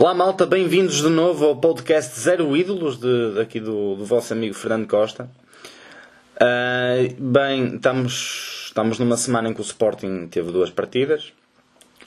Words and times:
Olá 0.00 0.14
malta, 0.14 0.46
bem-vindos 0.46 1.02
de 1.02 1.08
novo 1.08 1.44
ao 1.44 1.56
podcast 1.56 2.20
Zero 2.20 2.56
Ídolos 2.56 3.00
de, 3.00 3.34
daqui 3.34 3.58
do, 3.58 3.96
do 3.96 4.04
vosso 4.04 4.32
amigo 4.32 4.54
Fernando 4.54 4.86
Costa. 4.86 5.28
Uh, 6.36 7.20
bem, 7.20 7.74
estamos, 7.74 8.66
estamos 8.68 9.00
numa 9.00 9.16
semana 9.16 9.48
em 9.48 9.52
que 9.52 9.60
o 9.60 9.64
Sporting 9.64 10.28
teve 10.28 10.52
duas 10.52 10.70
partidas, 10.70 11.32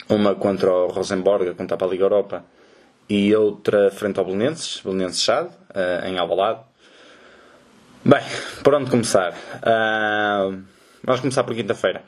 uma 0.07 0.33
contra 0.33 0.71
o 0.71 0.87
Rosenborg, 0.87 1.53
contra 1.53 1.77
a 1.77 1.85
Liga 1.89 2.05
Europa, 2.05 2.45
e 3.09 3.35
outra 3.35 3.91
frente 3.91 4.17
ao 4.19 4.25
Belenenses, 4.25 4.79
Belenenses 4.79 5.21
Chade, 5.21 5.49
uh, 5.49 6.07
em 6.07 6.17
Alvalade. 6.17 6.61
Bem, 8.05 8.23
por 8.63 8.73
onde 8.73 8.89
começar? 8.89 9.33
Uh, 9.33 10.63
vamos 11.03 11.19
começar 11.19 11.43
por 11.43 11.53
quinta-feira. 11.53 12.03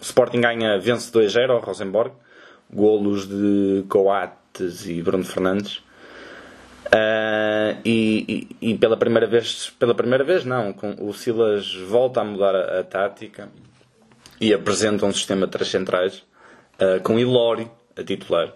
O 0.00 0.02
Sporting 0.02 0.40
ganha, 0.40 0.78
vence 0.78 1.12
2-0 1.12 1.50
ao 1.50 1.60
Rosenborg, 1.60 2.12
golos 2.72 3.28
de 3.28 3.84
Coates 3.90 4.47
e 4.60 5.02
Bruno 5.02 5.24
Fernandes. 5.24 5.82
Uh, 6.88 7.76
e, 7.84 8.48
e, 8.60 8.70
e, 8.70 8.78
pela 8.78 8.96
primeira 8.96 9.26
vez, 9.26 9.70
pela 9.78 9.94
primeira 9.94 10.24
vez 10.24 10.46
não, 10.46 10.72
com, 10.72 10.94
o 11.00 11.12
Silas 11.12 11.74
volta 11.74 12.22
a 12.22 12.24
mudar 12.24 12.54
a, 12.54 12.80
a 12.80 12.84
tática 12.84 13.50
e 14.40 14.54
apresenta 14.54 15.04
um 15.04 15.12
sistema 15.12 15.46
de 15.46 15.52
três 15.52 15.68
centrais 15.68 16.24
uh, 16.80 17.02
com 17.02 17.18
Ilori 17.18 17.70
a 17.94 18.02
titular. 18.02 18.48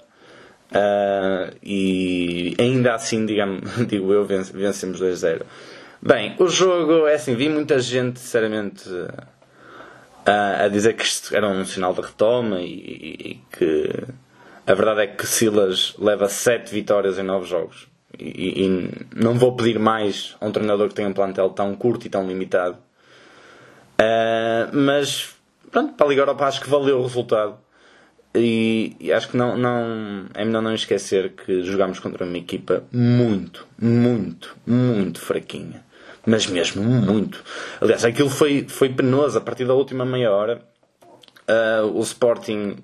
Uh, 0.70 1.54
e 1.62 2.56
ainda 2.58 2.94
assim, 2.94 3.24
digamos, 3.26 3.86
digo 3.86 4.10
eu, 4.12 4.24
vencemos 4.24 4.98
2-0. 4.98 5.42
Bem, 6.00 6.34
o 6.38 6.48
jogo 6.48 7.06
é 7.06 7.14
assim, 7.14 7.34
vi 7.34 7.50
muita 7.50 7.78
gente, 7.80 8.18
sinceramente, 8.18 8.88
a 10.24 10.66
dizer 10.68 10.94
que 10.94 11.04
isto 11.04 11.36
era 11.36 11.46
um 11.46 11.64
sinal 11.64 11.92
de 11.92 12.00
retoma 12.00 12.60
e, 12.60 12.64
e 12.64 13.40
que 13.56 13.88
a 14.66 14.74
verdade 14.74 15.02
é 15.02 15.06
que 15.06 15.26
Silas 15.26 15.94
leva 15.98 16.28
7 16.28 16.72
vitórias 16.72 17.18
em 17.18 17.22
9 17.22 17.46
jogos. 17.46 17.88
E, 18.18 18.66
e, 18.66 18.90
não 19.14 19.34
vou 19.34 19.56
pedir 19.56 19.78
mais 19.78 20.36
a 20.40 20.46
um 20.46 20.52
treinador 20.52 20.88
que 20.88 20.94
tenha 20.94 21.08
um 21.08 21.12
plantel 21.12 21.50
tão 21.50 21.74
curto 21.74 22.06
e 22.06 22.10
tão 22.10 22.26
limitado. 22.26 22.76
Uh, 24.00 24.68
mas 24.72 25.34
pronto, 25.70 25.94
para 25.94 26.06
a 26.06 26.08
Liga 26.08 26.22
Europa 26.22 26.46
acho 26.46 26.60
que 26.60 26.68
valeu 26.68 26.98
o 26.98 27.02
resultado. 27.02 27.58
E, 28.34 28.96
e, 29.00 29.12
acho 29.12 29.28
que 29.28 29.36
não, 29.36 29.56
não 29.56 30.26
é 30.34 30.44
melhor 30.44 30.62
não 30.62 30.74
esquecer 30.74 31.32
que 31.32 31.62
jogámos 31.62 31.98
contra 31.98 32.24
uma 32.24 32.38
equipa 32.38 32.84
muito, 32.92 33.66
muito, 33.80 34.56
muito 34.66 35.20
fraquinha. 35.20 35.84
Mas 36.24 36.46
mesmo 36.46 36.82
muito. 36.82 37.42
Aliás, 37.80 38.04
aquilo 38.04 38.30
foi, 38.30 38.66
foi 38.68 38.88
penoso. 38.88 39.36
A 39.36 39.40
partir 39.40 39.64
da 39.64 39.74
última 39.74 40.04
meia 40.04 40.30
hora, 40.30 40.62
uh, 41.48 41.86
o 41.86 42.00
Sporting 42.02 42.76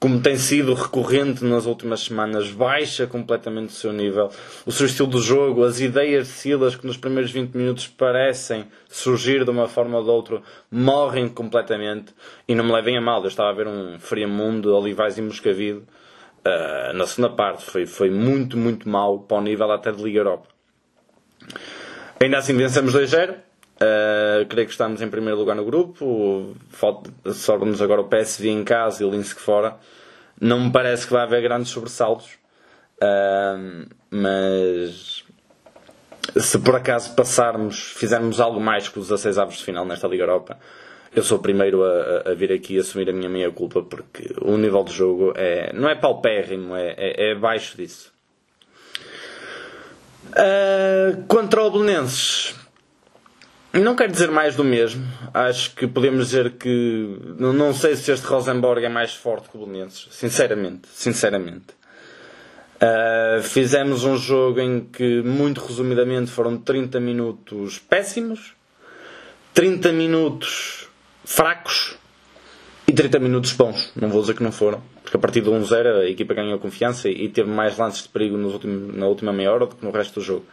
como 0.00 0.20
tem 0.20 0.36
sido 0.36 0.74
recorrente 0.74 1.44
nas 1.44 1.66
últimas 1.66 2.00
semanas, 2.00 2.50
baixa 2.50 3.06
completamente 3.06 3.70
o 3.70 3.72
seu 3.72 3.92
nível, 3.92 4.30
o 4.64 4.70
seu 4.70 4.86
estilo 4.86 5.08
de 5.08 5.20
jogo, 5.20 5.64
as 5.64 5.80
ideias 5.80 6.28
de 6.28 6.32
Silas 6.32 6.76
que 6.76 6.86
nos 6.86 6.96
primeiros 6.96 7.32
20 7.32 7.54
minutos 7.54 7.88
parecem 7.88 8.66
surgir 8.88 9.44
de 9.44 9.50
uma 9.50 9.66
forma 9.66 9.98
ou 9.98 10.04
de 10.04 10.10
outra, 10.10 10.42
morrem 10.70 11.28
completamente. 11.28 12.14
E 12.46 12.54
não 12.54 12.64
me 12.64 12.72
levem 12.72 12.96
a 12.96 13.00
mal, 13.00 13.22
eu 13.22 13.28
estava 13.28 13.50
a 13.50 13.52
ver 13.52 13.66
um 13.66 13.98
Friamundo, 13.98 14.74
Olivais 14.74 15.18
e 15.18 15.22
Moscavido 15.22 15.84
uh, 16.46 16.92
na 16.92 17.06
segunda 17.06 17.34
parte. 17.34 17.64
Foi, 17.64 17.84
foi 17.84 18.10
muito, 18.10 18.56
muito 18.56 18.88
mal 18.88 19.18
para 19.18 19.38
o 19.38 19.40
nível 19.40 19.70
até 19.72 19.90
de 19.90 20.00
Liga 20.00 20.20
Europa. 20.20 20.46
Ainda 22.20 22.38
assim 22.38 22.56
vencemos 22.56 22.94
2-0. 22.94 23.47
Uh, 23.80 24.44
creio 24.48 24.66
que 24.66 24.72
estamos 24.72 25.00
em 25.00 25.08
primeiro 25.08 25.38
lugar 25.38 25.54
no 25.54 25.64
grupo. 25.64 26.54
Sobra-nos 27.32 27.80
agora 27.80 28.00
o 28.00 28.08
PSV 28.08 28.48
em 28.48 28.64
casa 28.64 29.02
e 29.02 29.06
o 29.06 29.10
Linsk 29.10 29.38
fora. 29.38 29.76
Não 30.40 30.60
me 30.60 30.72
parece 30.72 31.06
que 31.06 31.12
vai 31.12 31.22
haver 31.22 31.42
grandes 31.42 31.70
sobressaltos. 31.70 32.30
Uh, 33.00 33.86
mas 34.10 35.24
se 36.36 36.58
por 36.58 36.76
acaso 36.76 37.14
passarmos, 37.14 37.92
fizermos 37.96 38.40
algo 38.40 38.60
mais 38.60 38.88
que 38.88 38.98
os 38.98 39.08
16 39.08 39.38
avos 39.38 39.56
de 39.58 39.64
final 39.64 39.84
nesta 39.84 40.08
Liga 40.08 40.24
Europa, 40.24 40.58
eu 41.14 41.22
sou 41.22 41.38
o 41.38 41.40
primeiro 41.40 41.82
a, 41.84 42.30
a, 42.30 42.34
vir 42.34 42.52
aqui 42.52 42.78
assumir 42.78 43.08
a 43.08 43.12
minha 43.12 43.28
meia 43.28 43.50
culpa 43.50 43.82
porque 43.82 44.34
o 44.42 44.56
nível 44.56 44.84
de 44.84 44.92
jogo 44.92 45.32
é, 45.36 45.72
não 45.72 45.88
é 45.88 45.94
paupérrimo, 45.94 46.76
é, 46.76 46.94
é, 46.96 47.28
é 47.28 47.32
abaixo 47.32 47.76
disso. 47.76 48.12
Uh, 50.30 51.24
contra 51.26 51.62
o 51.62 51.70
Belenenses, 51.70 52.54
não 53.84 53.94
quero 53.94 54.12
dizer 54.12 54.30
mais 54.30 54.56
do 54.56 54.64
mesmo. 54.64 55.06
Acho 55.32 55.74
que 55.74 55.86
podemos 55.86 56.26
dizer 56.26 56.52
que. 56.52 57.18
Não 57.38 57.74
sei 57.74 57.96
se 57.96 58.10
este 58.10 58.26
Rosenborg 58.26 58.84
é 58.84 58.88
mais 58.88 59.14
forte 59.14 59.48
que 59.48 59.56
o 59.56 59.66
Belenenses. 59.66 60.08
Sinceramente. 60.10 60.88
Sinceramente. 60.92 61.78
Uh, 62.78 63.42
fizemos 63.42 64.04
um 64.04 64.16
jogo 64.16 64.60
em 64.60 64.80
que, 64.80 65.20
muito 65.22 65.60
resumidamente, 65.60 66.30
foram 66.30 66.56
30 66.56 67.00
minutos 67.00 67.78
péssimos, 67.78 68.54
30 69.52 69.92
minutos 69.92 70.88
fracos 71.24 71.96
e 72.86 72.92
30 72.92 73.18
minutos 73.18 73.52
bons. 73.52 73.92
Não 73.96 74.08
vou 74.08 74.20
dizer 74.20 74.34
que 74.34 74.44
não 74.44 74.52
foram, 74.52 74.80
porque 75.02 75.16
a 75.16 75.20
partir 75.20 75.40
do 75.40 75.50
1-0 75.50 76.02
a 76.02 76.08
equipa 76.08 76.34
ganhou 76.34 76.58
confiança 76.60 77.08
e 77.08 77.28
teve 77.28 77.50
mais 77.50 77.76
lances 77.76 78.04
de 78.04 78.08
perigo 78.10 78.36
últimos, 78.36 78.96
na 78.96 79.06
última 79.06 79.32
meia 79.32 79.52
hora 79.52 79.66
do 79.66 79.74
que 79.74 79.84
no 79.84 79.90
resto 79.90 80.20
do 80.20 80.24
jogo. 80.24 80.46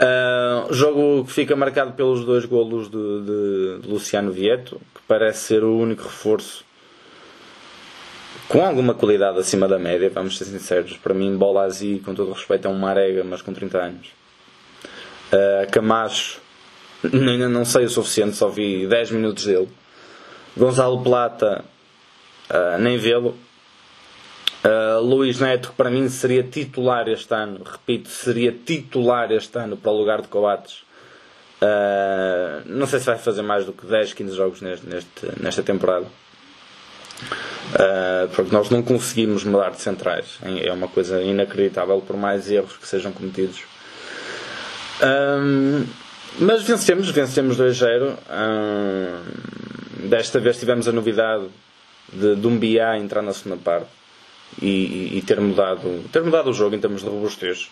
Uh, 0.00 0.72
jogo 0.72 1.24
que 1.24 1.32
fica 1.32 1.56
marcado 1.56 1.92
pelos 1.92 2.24
dois 2.24 2.44
golos 2.44 2.88
de, 2.88 3.80
de, 3.80 3.88
Luciano 3.88 4.30
Vieto, 4.30 4.80
que 4.94 5.00
parece 5.08 5.40
ser 5.40 5.64
o 5.64 5.76
único 5.76 6.04
reforço 6.04 6.64
com 8.48 8.64
alguma 8.64 8.94
qualidade 8.94 9.38
acima 9.38 9.68
da 9.68 9.78
média, 9.78 10.08
vamos 10.08 10.38
ser 10.38 10.46
sinceros. 10.46 10.96
Para 10.96 11.12
mim, 11.12 11.36
Bolazzi, 11.36 12.00
com 12.04 12.14
todo 12.14 12.30
o 12.30 12.32
respeito, 12.32 12.66
é 12.66 12.70
um 12.70 12.78
marega, 12.78 13.22
mas 13.22 13.42
com 13.42 13.52
30 13.52 13.78
anos. 13.78 14.06
Uh, 15.32 15.70
Camacho, 15.70 16.40
ainda 17.04 17.48
não 17.48 17.64
sei 17.64 17.84
o 17.84 17.90
suficiente, 17.90 18.36
só 18.36 18.48
vi 18.48 18.86
10 18.86 19.10
minutos 19.10 19.44
dele. 19.44 19.68
Gonzalo 20.56 21.02
Plata, 21.02 21.64
uh, 22.50 22.78
nem 22.78 22.96
vê-lo. 22.96 23.36
Uh, 24.68 25.00
Luís 25.00 25.40
Neto, 25.40 25.70
que 25.70 25.76
para 25.76 25.88
mim 25.88 26.06
seria 26.10 26.42
titular 26.42 27.08
este 27.08 27.32
ano, 27.32 27.62
repito, 27.64 28.10
seria 28.10 28.52
titular 28.52 29.32
este 29.32 29.56
ano 29.58 29.78
para 29.78 29.92
o 29.92 29.96
lugar 29.96 30.20
de 30.20 30.28
Coates. 30.28 30.82
Uh, 31.62 32.62
não 32.66 32.86
sei 32.86 33.00
se 33.00 33.06
vai 33.06 33.16
fazer 33.16 33.40
mais 33.40 33.64
do 33.64 33.72
que 33.72 33.86
10, 33.86 34.12
15 34.12 34.36
jogos 34.36 34.60
neste, 34.60 34.86
neste 34.86 35.40
nesta 35.40 35.62
temporada. 35.62 36.04
Uh, 37.72 38.28
porque 38.34 38.52
nós 38.52 38.68
não 38.68 38.82
conseguimos 38.82 39.42
mudar 39.42 39.70
de 39.70 39.80
centrais. 39.80 40.38
É 40.42 40.70
uma 40.70 40.88
coisa 40.88 41.22
inacreditável, 41.22 42.02
por 42.02 42.16
mais 42.16 42.50
erros 42.50 42.76
que 42.76 42.86
sejam 42.86 43.10
cometidos. 43.10 43.62
Um, 45.02 45.86
mas 46.40 46.62
vencemos, 46.62 47.08
vencemos 47.08 47.56
2-0. 47.56 48.16
Um, 48.30 50.08
desta 50.08 50.38
vez 50.38 50.58
tivemos 50.58 50.86
a 50.86 50.92
novidade 50.92 51.46
de 52.12 52.34
Dumbia 52.36 52.98
entrar 52.98 53.22
na 53.22 53.32
segunda 53.32 53.56
parte 53.56 53.98
e, 54.60 55.18
e, 55.18 55.22
ter, 55.22 55.40
mudado, 55.40 56.04
ter 56.12 56.22
mudado 56.22 56.50
o 56.50 56.52
jogo 56.52 56.74
em 56.74 56.80
termos 56.80 57.02
de 57.02 57.08
robustez. 57.08 57.70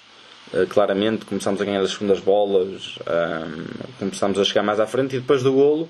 Uh, 0.53 0.67
claramente 0.69 1.25
começámos 1.25 1.61
a 1.61 1.65
ganhar 1.65 1.81
as 1.81 1.91
segundas 1.91 2.21
bolas, 2.21 2.99
um, 3.01 3.99
começámos 3.99 4.39
a 4.39 4.45
chegar 4.45 4.63
mais 4.63 4.79
à 4.79 4.87
frente 4.87 5.17
e 5.17 5.19
depois 5.19 5.43
do 5.43 5.53
golo, 5.53 5.89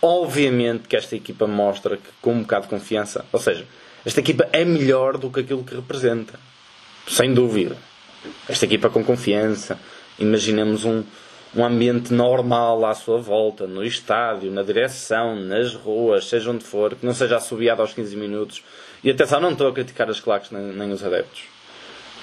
obviamente 0.00 0.88
que 0.88 0.96
esta 0.96 1.14
equipa 1.14 1.46
mostra 1.46 1.96
que 1.96 2.08
com 2.20 2.32
um 2.32 2.40
bocado 2.40 2.64
de 2.64 2.70
confiança, 2.70 3.24
ou 3.32 3.38
seja, 3.38 3.64
esta 4.04 4.18
equipa 4.18 4.48
é 4.52 4.64
melhor 4.64 5.16
do 5.16 5.30
que 5.30 5.40
aquilo 5.40 5.62
que 5.62 5.76
representa, 5.76 6.38
sem 7.06 7.32
dúvida. 7.32 7.76
Esta 8.48 8.64
equipa 8.64 8.90
com 8.90 9.04
confiança, 9.04 9.78
imaginemos 10.18 10.84
um, 10.84 11.04
um 11.54 11.64
ambiente 11.64 12.12
normal 12.12 12.84
à 12.86 12.94
sua 12.94 13.18
volta, 13.18 13.66
no 13.66 13.84
estádio, 13.84 14.50
na 14.50 14.62
direção, 14.62 15.36
nas 15.36 15.74
ruas, 15.74 16.26
seja 16.26 16.50
onde 16.50 16.64
for, 16.64 16.94
que 16.94 17.04
não 17.04 17.12
seja 17.12 17.36
assobiado 17.36 17.82
aos 17.82 17.92
15 17.92 18.16
minutos. 18.16 18.62
E 19.04 19.10
atenção, 19.10 19.40
não 19.40 19.52
estou 19.52 19.68
a 19.68 19.72
criticar 19.72 20.08
as 20.08 20.18
claques 20.18 20.50
nem, 20.50 20.62
nem 20.62 20.90
os 20.90 21.04
adeptos. 21.04 21.42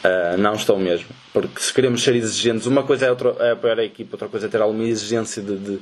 Uh, 0.03 0.37
não 0.37 0.55
estou 0.55 0.79
mesmo. 0.79 1.09
Porque 1.31 1.61
se 1.61 1.73
queremos 1.73 2.01
ser 2.01 2.15
exigentes, 2.15 2.65
uma 2.65 2.83
coisa 2.83 3.05
é, 3.05 3.09
outra, 3.09 3.35
é 3.39 3.51
apoiar 3.51 3.79
a 3.79 3.83
equipa, 3.83 4.15
outra 4.15 4.27
coisa 4.29 4.47
é 4.47 4.49
ter 4.49 4.61
alguma 4.61 4.83
exigência 4.85 5.43
de, 5.43 5.57
de, 5.57 5.79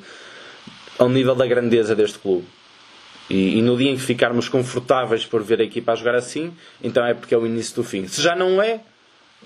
ao 0.98 1.08
nível 1.08 1.36
da 1.36 1.46
grandeza 1.46 1.96
deste 1.96 2.20
clube. 2.20 2.46
E, 3.30 3.60
e, 3.60 3.62
no 3.62 3.78
dia 3.78 3.92
em 3.92 3.96
que 3.96 4.02
ficarmos 4.02 4.50
confortáveis 4.50 5.26
por 5.26 5.44
ver 5.44 5.60
a 5.62 5.64
equipa 5.64 5.92
a 5.92 5.96
jogar 5.96 6.16
assim, 6.16 6.54
então 6.82 7.06
é 7.06 7.14
porque 7.14 7.34
é 7.34 7.38
o 7.38 7.46
início 7.46 7.76
do 7.76 7.84
fim. 7.84 8.08
Se 8.08 8.22
já 8.22 8.36
não 8.36 8.62
é, 8.62 8.82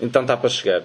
então 0.00 0.22
está 0.22 0.36
para 0.36 0.48
chegar. 0.48 0.84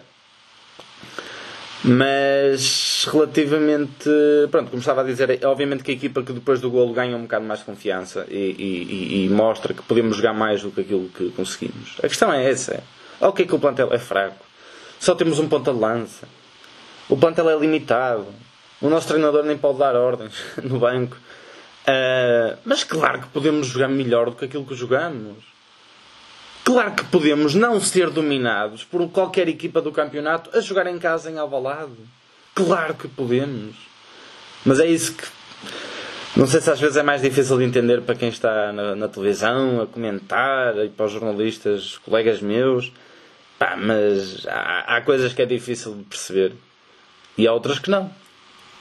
Mas 1.83 3.07
relativamente, 3.11 4.09
pronto, 4.49 4.69
como 4.69 4.79
estava 4.79 5.01
a 5.01 5.03
dizer, 5.03 5.29
é 5.41 5.45
obviamente 5.45 5.83
que 5.83 5.91
a 5.91 5.93
equipa 5.93 6.23
que 6.23 6.33
depois 6.33 6.59
do 6.59 6.71
golo 6.71 6.91
ganha 6.93 7.15
um 7.15 7.21
bocado 7.21 7.45
mais 7.45 7.59
de 7.59 7.65
confiança 7.65 8.25
e, 8.29 8.55
e, 8.57 9.25
e 9.25 9.29
mostra 9.29 9.73
que 9.73 9.83
podemos 9.83 10.17
jogar 10.17 10.33
mais 10.33 10.63
do 10.63 10.71
que 10.71 10.81
aquilo 10.81 11.07
que 11.09 11.29
conseguimos. 11.31 11.95
A 11.99 12.07
questão 12.07 12.33
é 12.33 12.49
essa. 12.49 12.83
Ok 13.21 13.45
que 13.45 13.55
o 13.55 13.59
plantel 13.59 13.93
é 13.93 13.99
fraco. 13.99 14.43
Só 14.99 15.13
temos 15.13 15.39
um 15.39 15.47
ponta 15.47 15.71
de 15.71 15.79
lança. 15.79 16.27
O 17.07 17.15
plantel 17.15 17.49
é 17.49 17.57
limitado. 17.57 18.27
O 18.81 18.89
nosso 18.89 19.07
treinador 19.07 19.43
nem 19.43 19.57
pode 19.57 19.79
dar 19.79 19.95
ordens 19.95 20.33
no 20.63 20.79
banco. 20.79 21.15
Uh, 21.87 22.57
mas 22.65 22.83
claro 22.83 23.21
que 23.21 23.27
podemos 23.29 23.67
jogar 23.67 23.87
melhor 23.87 24.29
do 24.29 24.35
que 24.35 24.45
aquilo 24.45 24.65
que 24.65 24.75
jogamos. 24.75 25.37
Claro 26.67 26.95
que 26.95 27.05
podemos 27.05 27.55
não 27.55 27.79
ser 27.79 28.09
dominados 28.09 28.83
por 28.83 29.09
qualquer 29.09 29.47
equipa 29.47 29.81
do 29.81 29.89
campeonato 29.89 30.49
a 30.53 30.59
jogar 30.59 30.85
em 30.87 30.99
casa 30.99 31.31
em 31.31 31.37
Alvalade. 31.37 31.93
Claro 32.53 32.93
que 32.93 33.07
podemos. 33.07 33.73
Mas 34.65 34.77
é 34.81 34.85
isso 34.85 35.15
que. 35.15 35.23
Não 36.35 36.45
sei 36.45 36.59
se 36.59 36.69
às 36.69 36.77
vezes 36.77 36.97
é 36.97 37.03
mais 37.03 37.21
difícil 37.21 37.57
de 37.57 37.63
entender 37.63 38.01
para 38.01 38.15
quem 38.15 38.27
está 38.27 38.73
na, 38.73 38.97
na 38.97 39.07
televisão 39.07 39.79
a 39.79 39.87
comentar 39.87 40.77
e 40.83 40.89
para 40.89 41.05
os 41.05 41.13
jornalistas, 41.13 41.99
colegas 41.99 42.41
meus. 42.41 42.91
Pá, 43.57 43.77
mas 43.77 44.45
há, 44.45 44.97
há, 44.97 45.01
coisas 45.03 45.31
que 45.31 45.41
é 45.41 45.45
difícil 45.45 45.95
de 45.95 46.03
perceber 46.03 46.51
e 47.37 47.47
há 47.47 47.53
outras 47.53 47.79
que 47.79 47.89
não. 47.89 48.11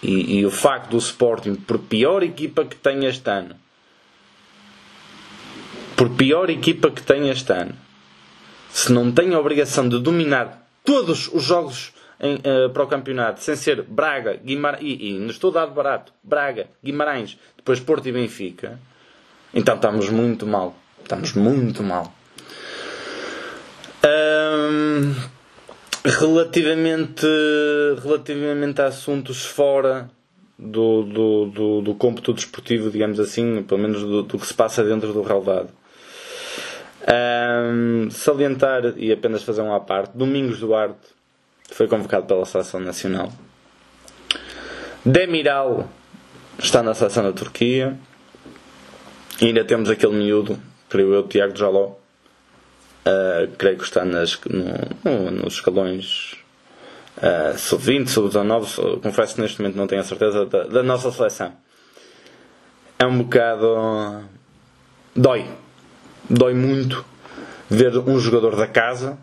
E, 0.02 0.40
e 0.40 0.44
o 0.44 0.50
facto 0.50 0.90
do 0.90 0.98
Sporting, 0.98 1.54
por 1.54 1.78
pior 1.78 2.24
equipa 2.24 2.64
que 2.64 2.74
tem 2.74 3.06
este 3.06 3.30
ano, 3.30 3.54
por 5.96 6.10
pior 6.10 6.50
equipa 6.50 6.90
que 6.90 7.02
tem 7.02 7.30
este 7.30 7.52
ano, 7.52 7.74
se 8.70 8.92
não 8.92 9.10
tem 9.10 9.34
a 9.34 9.40
obrigação 9.40 9.88
de 9.88 9.98
dominar 9.98 10.68
todos 10.84 11.28
os 11.32 11.42
jogos 11.42 11.92
em, 12.20 12.36
uh, 12.36 12.70
para 12.70 12.84
o 12.84 12.86
campeonato, 12.86 13.42
sem 13.42 13.56
ser 13.56 13.82
Braga, 13.82 14.34
Guimarães, 14.36 14.82
e, 14.82 15.12
e 15.12 15.26
estou 15.28 15.50
dado 15.50 15.72
barato, 15.72 16.12
Braga, 16.22 16.68
Guimarães, 16.84 17.38
depois 17.56 17.80
Porto 17.80 18.08
e 18.08 18.12
Benfica, 18.12 18.78
então 19.52 19.76
estamos 19.76 20.10
muito 20.10 20.46
mal. 20.46 20.76
Estamos 21.02 21.34
muito 21.34 21.82
mal. 21.82 22.12
Um, 24.04 25.14
relativamente, 26.04 27.26
relativamente 28.02 28.82
a 28.82 28.86
assuntos 28.86 29.44
fora 29.46 30.10
do, 30.58 31.02
do, 31.04 31.46
do, 31.46 31.80
do 31.80 31.94
cômputo 31.94 32.32
desportivo, 32.32 32.90
digamos 32.90 33.20
assim, 33.20 33.62
pelo 33.62 33.80
menos 33.80 34.02
do, 34.02 34.22
do 34.24 34.38
que 34.38 34.46
se 34.46 34.54
passa 34.54 34.84
dentro 34.84 35.12
do 35.12 35.22
relvado. 35.22 35.70
Um, 37.08 38.10
salientar 38.10 38.94
e 38.96 39.12
apenas 39.12 39.44
fazer 39.44 39.62
uma 39.62 39.80
parte: 39.80 40.16
Domingos 40.16 40.58
Duarte 40.58 40.98
foi 41.70 41.86
convocado 41.86 42.26
pela 42.26 42.44
Seleção 42.44 42.80
Nacional. 42.80 43.32
Demiral 45.04 45.88
está 46.58 46.82
na 46.82 46.94
Seleção 46.94 47.22
da 47.22 47.32
Turquia. 47.32 47.96
E 49.40 49.46
ainda 49.46 49.64
temos 49.64 49.88
aquele 49.90 50.14
miúdo, 50.14 50.58
creio 50.88 51.14
eu, 51.14 51.22
Tiago 51.28 51.56
Jaló. 51.56 51.92
Uh, 53.06 53.54
creio 53.56 53.76
que 53.76 53.84
está 53.84 54.04
nas, 54.04 54.40
no, 54.46 54.64
no, 55.04 55.30
nos 55.30 55.54
escalões 55.54 56.34
uh, 57.18 57.56
sub-20, 57.56 58.08
sub-19. 58.08 59.00
Confesso 59.00 59.36
que 59.36 59.42
neste 59.42 59.60
momento 59.60 59.76
não 59.76 59.86
tenho 59.86 60.00
a 60.00 60.04
certeza 60.04 60.44
da, 60.46 60.64
da 60.64 60.82
nossa 60.82 61.12
seleção. 61.12 61.52
É 62.98 63.06
um 63.06 63.18
bocado. 63.18 64.24
dói 65.14 65.46
dói 66.28 66.54
muito 66.54 67.04
ver 67.68 67.96
um 67.98 68.18
jogador 68.18 68.56
da 68.56 68.66
casa, 68.66 69.18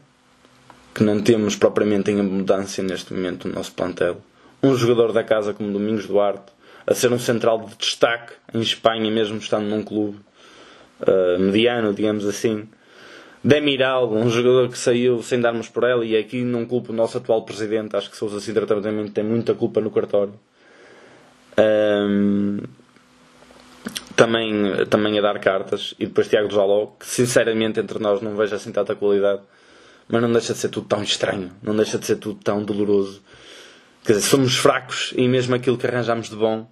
que 0.93 1.03
não 1.03 1.21
temos 1.21 1.55
propriamente 1.55 2.11
em 2.11 2.19
abundância 2.19 2.83
neste 2.83 3.13
momento 3.13 3.47
no 3.47 3.55
nosso 3.55 3.71
plantel, 3.73 4.17
um 4.61 4.75
jogador 4.75 5.11
da 5.11 5.23
casa 5.23 5.53
como 5.53 5.71
Domingos 5.71 6.07
Duarte, 6.07 6.51
a 6.85 6.93
ser 6.93 7.11
um 7.11 7.19
central 7.19 7.65
de 7.65 7.75
destaque 7.77 8.33
em 8.53 8.61
Espanha, 8.61 9.09
mesmo 9.09 9.37
estando 9.37 9.65
num 9.65 9.83
clube 9.83 10.19
uh, 11.01 11.39
mediano, 11.39 11.93
digamos 11.93 12.25
assim. 12.25 12.67
Demiral, 13.43 14.11
um 14.13 14.29
jogador 14.29 14.69
que 14.69 14.77
saiu 14.77 15.21
sem 15.21 15.39
darmos 15.39 15.67
por 15.67 15.83
ela, 15.83 16.05
e 16.05 16.15
aqui 16.15 16.43
não 16.43 16.65
culpo 16.65 16.93
o 16.93 16.95
nosso 16.95 17.17
atual 17.17 17.43
presidente, 17.43 17.95
acho 17.95 18.09
que 18.09 18.17
Sousa 18.17 18.39
Sintra 18.39 18.65
também 18.65 19.07
tem 19.07 19.23
muita 19.23 19.53
culpa 19.53 19.81
no 19.81 19.91
cartório. 19.91 20.33
Um, 21.57 22.59
também, 24.15 24.85
também 24.89 25.17
a 25.19 25.21
dar 25.21 25.39
cartas. 25.39 25.93
E 25.99 26.05
depois 26.05 26.27
Tiago 26.27 26.49
Jaló, 26.49 26.87
que 26.99 27.05
sinceramente 27.05 27.79
entre 27.79 27.99
nós 27.99 28.21
não 28.21 28.35
vejo 28.35 28.55
assim 28.55 28.71
tanta 28.71 28.95
qualidade, 28.95 29.41
mas 30.07 30.21
não 30.21 30.31
deixa 30.31 30.53
de 30.53 30.59
ser 30.59 30.69
tudo 30.69 30.87
tão 30.87 31.01
estranho, 31.03 31.51
não 31.61 31.75
deixa 31.75 31.97
de 31.97 32.05
ser 32.05 32.17
tudo 32.17 32.39
tão 32.43 32.63
doloroso. 32.63 33.21
Quer 34.05 34.13
dizer, 34.13 34.27
somos 34.27 34.55
fracos 34.57 35.13
e 35.15 35.27
mesmo 35.27 35.55
aquilo 35.55 35.77
que 35.77 35.87
arranjamos 35.87 36.29
de 36.29 36.35
bom 36.35 36.67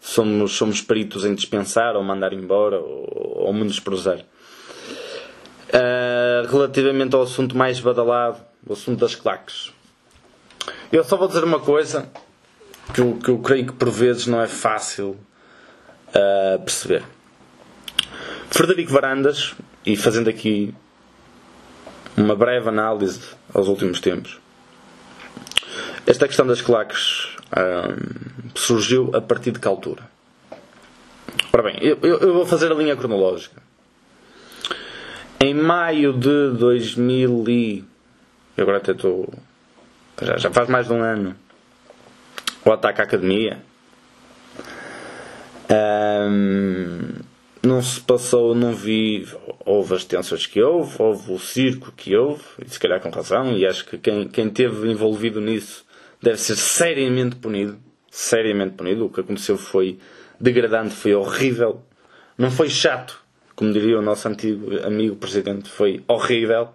somos, 0.00 0.52
somos 0.52 0.80
peritos 0.80 1.24
em 1.24 1.34
dispensar 1.34 1.96
ou 1.96 2.02
mandar 2.02 2.32
embora 2.32 2.78
ou, 2.78 3.46
ou 3.46 3.52
menosprezar. 3.52 4.20
Uh, 5.68 6.46
relativamente 6.48 7.16
ao 7.16 7.22
assunto 7.22 7.56
mais 7.56 7.80
badalado, 7.80 8.40
o 8.64 8.74
assunto 8.74 9.00
das 9.00 9.16
claques. 9.16 9.72
Eu 10.92 11.02
só 11.02 11.16
vou 11.16 11.26
dizer 11.26 11.42
uma 11.42 11.58
coisa 11.58 12.08
que 12.92 13.00
eu, 13.00 13.16
que 13.16 13.28
eu 13.28 13.38
creio 13.38 13.66
que 13.66 13.72
por 13.72 13.90
vezes 13.90 14.26
não 14.26 14.40
é 14.40 14.46
fácil 14.46 15.18
a 16.14 16.58
perceber. 16.58 17.02
Frederico 18.50 18.92
Varandas, 18.92 19.54
e 19.84 19.96
fazendo 19.96 20.30
aqui 20.30 20.72
uma 22.16 22.36
breve 22.36 22.68
análise 22.68 23.20
aos 23.52 23.66
últimos 23.66 24.00
tempos, 24.00 24.38
esta 26.06 26.26
questão 26.26 26.46
das 26.46 26.62
claques 26.62 27.28
hum, 27.56 28.50
surgiu 28.54 29.10
a 29.14 29.20
partir 29.20 29.50
de 29.50 29.58
que 29.58 29.66
altura? 29.66 30.02
Ora 31.52 31.62
bem, 31.62 31.78
eu, 31.80 31.98
eu, 32.02 32.32
vou 32.32 32.46
fazer 32.46 32.70
a 32.70 32.74
linha 32.74 32.96
cronológica. 32.96 33.62
Em 35.40 35.54
maio 35.54 36.12
de 36.12 36.50
2000 36.52 37.44
e... 37.48 37.84
Eu 38.56 38.62
agora 38.62 38.78
até 38.78 38.92
estou... 38.92 39.32
Já, 40.22 40.36
já 40.36 40.50
faz 40.50 40.68
mais 40.68 40.86
de 40.86 40.92
um 40.92 41.02
ano. 41.02 41.34
O 42.64 42.72
ataque 42.72 43.00
à 43.00 43.04
academia 43.04 43.60
um, 45.74 47.08
não 47.62 47.82
se 47.82 48.00
passou, 48.00 48.54
não 48.54 48.74
vi. 48.74 49.26
Houve 49.64 49.94
as 49.94 50.04
tensões 50.04 50.46
que 50.46 50.62
houve, 50.62 50.94
houve 51.00 51.32
o 51.32 51.38
circo 51.38 51.92
que 51.92 52.14
houve, 52.16 52.42
e 52.64 52.68
se 52.68 52.78
calhar 52.78 53.00
com 53.00 53.10
razão, 53.10 53.56
e 53.56 53.66
acho 53.66 53.86
que 53.86 53.98
quem, 53.98 54.28
quem 54.28 54.48
esteve 54.48 54.90
envolvido 54.90 55.40
nisso 55.40 55.84
deve 56.22 56.38
ser 56.38 56.56
seriamente 56.56 57.36
punido. 57.36 57.78
Seriamente 58.10 58.74
punido. 58.74 59.06
O 59.06 59.10
que 59.10 59.20
aconteceu 59.20 59.56
foi 59.56 59.98
degradante, 60.40 60.94
foi 60.94 61.14
horrível. 61.14 61.82
Não 62.36 62.50
foi 62.50 62.68
chato, 62.68 63.22
como 63.54 63.72
diria 63.72 63.98
o 63.98 64.02
nosso 64.02 64.28
antigo 64.28 64.78
amigo 64.84 65.16
presidente, 65.16 65.68
foi 65.68 66.02
horrível. 66.06 66.68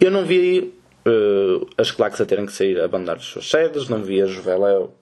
Eu 0.00 0.10
não 0.10 0.24
vi 0.24 0.74
uh, 1.06 1.68
as 1.76 1.90
claques 1.90 2.20
a 2.20 2.26
terem 2.26 2.46
que 2.46 2.52
sair 2.52 2.80
a 2.80 2.88
bandar 2.88 3.16
das 3.16 3.26
suas 3.26 3.48
sedes, 3.48 3.88
não 3.88 4.02
vi 4.02 4.20
a 4.20 4.26
Juveléu 4.26 4.94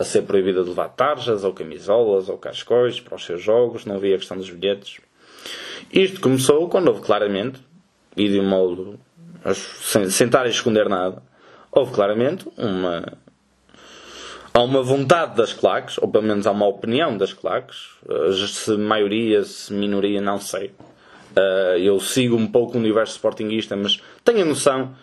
a 0.00 0.04
ser 0.04 0.22
proibida 0.22 0.62
de 0.62 0.70
levar 0.70 0.88
tarjas 0.88 1.44
ou 1.44 1.52
camisolas 1.52 2.30
ou 2.30 2.38
cascóis 2.38 2.98
para 2.98 3.16
os 3.16 3.24
seus 3.24 3.42
jogos, 3.42 3.84
não 3.84 3.96
havia 3.96 4.16
questão 4.16 4.34
dos 4.34 4.48
bilhetes. 4.48 4.98
Isto 5.92 6.22
começou 6.22 6.70
quando 6.70 6.88
houve 6.88 7.02
claramente, 7.02 7.60
e 8.16 8.26
de 8.26 8.40
um 8.40 8.48
modo 8.48 8.98
sem, 9.54 10.08
sem 10.08 10.26
estar 10.26 10.46
a 10.46 10.48
esconder 10.48 10.88
nada, 10.88 11.22
houve 11.70 11.92
claramente 11.92 12.48
uma 12.56 13.04
há 14.54 14.62
uma 14.62 14.82
vontade 14.82 15.36
das 15.36 15.52
claques, 15.52 15.98
ou 15.98 16.08
pelo 16.08 16.24
menos 16.24 16.46
há 16.46 16.50
uma 16.50 16.66
opinião 16.66 17.18
das 17.18 17.34
claques, 17.34 17.90
eh, 18.08 18.32
se 18.32 18.78
maioria, 18.78 19.44
se 19.44 19.70
minoria, 19.70 20.20
não 20.22 20.40
sei. 20.40 20.72
Eh, 21.36 21.76
eu 21.82 22.00
sigo 22.00 22.36
um 22.36 22.46
pouco 22.46 22.74
o 22.74 22.80
universo 22.80 23.12
sportinguista, 23.12 23.76
mas 23.76 24.00
tenho 24.24 24.40
a 24.40 24.44
noção 24.46 24.94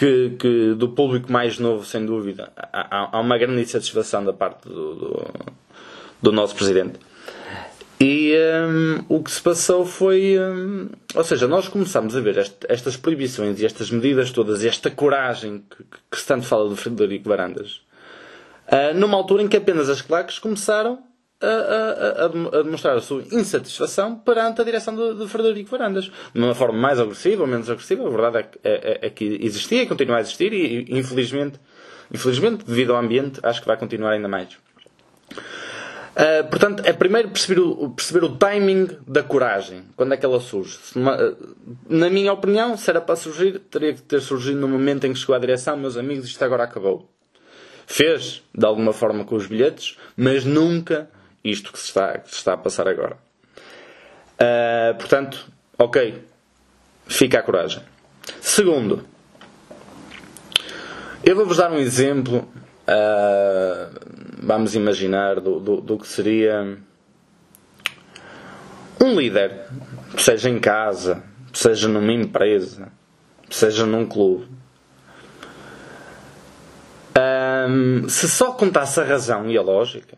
que, 0.00 0.30
que, 0.38 0.74
do 0.74 0.88
público 0.88 1.30
mais 1.30 1.58
novo, 1.58 1.84
sem 1.84 2.06
dúvida, 2.06 2.50
há, 2.56 3.18
há 3.18 3.20
uma 3.20 3.36
grande 3.36 3.60
insatisfação 3.60 4.24
da 4.24 4.32
parte 4.32 4.66
do, 4.66 4.94
do, 4.94 5.26
do 6.22 6.32
nosso 6.32 6.54
presidente. 6.54 6.98
E 8.00 8.34
um, 8.66 9.04
o 9.10 9.22
que 9.22 9.30
se 9.30 9.42
passou 9.42 9.84
foi. 9.84 10.38
Um, 10.40 10.88
ou 11.14 11.22
seja, 11.22 11.46
nós 11.46 11.68
começamos 11.68 12.16
a 12.16 12.20
ver 12.22 12.38
este, 12.38 12.56
estas 12.66 12.96
proibições 12.96 13.60
e 13.60 13.66
estas 13.66 13.90
medidas 13.90 14.30
todas 14.30 14.64
e 14.64 14.68
esta 14.68 14.90
coragem 14.90 15.62
que, 15.68 15.84
que 16.10 16.18
se 16.18 16.26
tanto 16.26 16.46
fala 16.46 16.66
do 16.66 16.76
Frederico 16.76 17.28
Varandas, 17.28 17.82
uh, 18.68 18.96
numa 18.96 19.18
altura 19.18 19.42
em 19.42 19.48
que 19.48 19.58
apenas 19.58 19.90
as 19.90 20.00
claques 20.00 20.38
começaram 20.38 20.98
a, 21.42 21.46
a, 21.46 22.24
a, 22.26 22.62
demonstrar 22.62 22.96
a 22.96 23.00
sua 23.00 23.22
insatisfação 23.32 24.16
perante 24.16 24.60
a 24.60 24.64
direção 24.64 24.94
de, 24.94 25.20
de, 25.20 25.28
Frederico 25.28 25.70
Varandas. 25.70 26.10
De 26.34 26.40
uma 26.40 26.54
forma 26.54 26.78
mais 26.78 27.00
agressiva 27.00 27.42
ou 27.42 27.48
menos 27.48 27.70
agressiva, 27.70 28.06
a 28.06 28.10
verdade 28.10 28.38
é 28.38 28.42
que, 28.42 28.58
é, 28.62 28.70
é, 28.72 29.06
é 29.06 29.10
que 29.10 29.38
existia 29.42 29.82
e 29.82 29.86
continua 29.86 30.18
a 30.18 30.20
existir 30.20 30.52
e, 30.52 30.86
infelizmente, 30.90 31.58
infelizmente, 32.12 32.64
devido 32.64 32.92
ao 32.92 32.98
ambiente, 32.98 33.40
acho 33.42 33.60
que 33.60 33.66
vai 33.66 33.76
continuar 33.76 34.12
ainda 34.12 34.28
mais. 34.28 34.58
Uh, 36.10 36.46
portanto, 36.50 36.82
é 36.84 36.92
primeiro 36.92 37.28
perceber 37.30 37.60
o, 37.60 37.88
perceber 37.90 38.24
o 38.24 38.36
timing 38.36 38.88
da 39.06 39.22
coragem, 39.22 39.84
quando 39.96 40.12
é 40.12 40.16
que 40.16 40.26
ela 40.26 40.40
surge. 40.40 40.78
na 41.88 42.10
minha 42.10 42.32
opinião, 42.32 42.76
se 42.76 42.90
era 42.90 43.00
para 43.00 43.16
surgir, 43.16 43.60
teria 43.70 43.94
que 43.94 44.02
ter 44.02 44.20
surgido 44.20 44.58
no 44.58 44.68
momento 44.68 45.06
em 45.06 45.12
que 45.12 45.18
chegou 45.18 45.34
à 45.34 45.38
direção, 45.38 45.76
meus 45.76 45.96
amigos, 45.96 46.26
isto 46.26 46.44
agora 46.44 46.64
acabou. 46.64 47.08
Fez, 47.86 48.42
de 48.54 48.66
alguma 48.66 48.92
forma, 48.92 49.24
com 49.24 49.36
os 49.36 49.46
bilhetes, 49.46 49.96
mas 50.16 50.44
nunca 50.44 51.08
isto 51.44 51.72
que 51.72 51.78
se 51.78 51.86
está, 51.86 52.18
que 52.18 52.30
se 52.30 52.36
está 52.36 52.54
a 52.54 52.56
passar 52.56 52.88
agora. 52.88 53.16
Uh, 54.40 54.94
portanto, 54.98 55.46
ok, 55.78 56.24
fica 57.06 57.38
a 57.38 57.42
coragem. 57.42 57.82
Segundo, 58.40 59.04
eu 61.24 61.36
vou-vos 61.36 61.58
dar 61.58 61.70
um 61.70 61.78
exemplo, 61.78 62.48
uh, 62.88 64.00
vamos 64.42 64.74
imaginar, 64.74 65.40
do, 65.40 65.60
do, 65.60 65.80
do, 65.80 65.98
que 65.98 66.06
seria 66.06 66.78
um 68.98 69.18
líder, 69.18 69.66
seja 70.16 70.48
em 70.48 70.58
casa, 70.58 71.22
seja 71.52 71.88
numa 71.88 72.12
empresa, 72.12 72.90
seja 73.50 73.84
num 73.84 74.06
clube, 74.06 74.48
um, 77.68 78.08
se 78.08 78.28
só 78.28 78.52
contasse 78.52 79.00
a 79.00 79.04
razão 79.04 79.50
e 79.50 79.58
a 79.58 79.62
lógica, 79.62 80.16